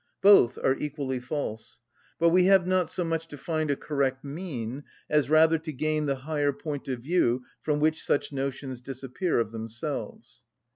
Both 0.23 0.57
are 0.57 0.73
equally 0.73 1.19
false: 1.19 1.79
but 2.17 2.29
we 2.29 2.45
have 2.45 2.65
not 2.65 2.89
so 2.89 3.03
much 3.03 3.27
to 3.27 3.37
find 3.37 3.69
a 3.69 3.75
correct 3.75 4.23
mean 4.23 4.83
as 5.11 5.29
rather 5.29 5.59
to 5.59 5.71
gain 5.71 6.07
the 6.07 6.15
higher 6.25 6.53
point 6.53 6.87
of 6.87 7.01
view 7.01 7.43
from 7.61 7.79
which 7.79 8.01
such 8.01 8.31
notions 8.33 8.81
disappear 8.81 9.37
of 9.37 9.51
themselves. 9.51 10.43